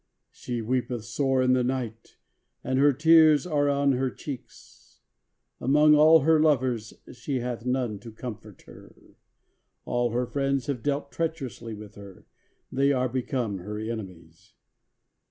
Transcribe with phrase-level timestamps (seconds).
[0.31, 2.17] '"She weepeth sore in the night,
[2.63, 4.99] and her tears are on her cheeks:
[5.59, 8.95] among all her lovers she hath none to comfort her:
[9.85, 12.25] all her friends have dealt treacherously with her,
[12.71, 14.55] they are become her enemies.